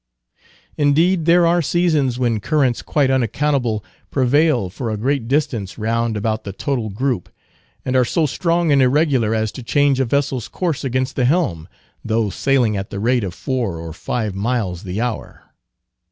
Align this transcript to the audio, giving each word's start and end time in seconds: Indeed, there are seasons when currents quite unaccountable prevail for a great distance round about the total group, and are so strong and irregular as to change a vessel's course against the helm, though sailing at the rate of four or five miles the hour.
Indeed, 0.77 1.25
there 1.25 1.45
are 1.45 1.61
seasons 1.61 2.17
when 2.17 2.39
currents 2.39 2.81
quite 2.81 3.11
unaccountable 3.11 3.85
prevail 4.09 4.71
for 4.71 4.89
a 4.89 4.97
great 4.97 5.27
distance 5.27 5.77
round 5.77 6.17
about 6.17 6.43
the 6.43 6.51
total 6.51 6.89
group, 6.89 7.29
and 7.85 7.95
are 7.95 8.03
so 8.03 8.25
strong 8.25 8.71
and 8.71 8.81
irregular 8.81 9.35
as 9.35 9.51
to 9.51 9.61
change 9.61 9.99
a 9.99 10.05
vessel's 10.05 10.47
course 10.47 10.83
against 10.83 11.15
the 11.15 11.25
helm, 11.25 11.67
though 12.03 12.31
sailing 12.31 12.75
at 12.75 12.89
the 12.89 12.99
rate 12.99 13.23
of 13.23 13.35
four 13.35 13.77
or 13.77 13.93
five 13.93 14.33
miles 14.33 14.81
the 14.81 14.99
hour. 14.99 15.53